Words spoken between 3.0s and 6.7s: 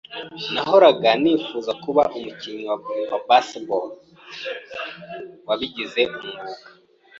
wa basketball wabigize umwuga.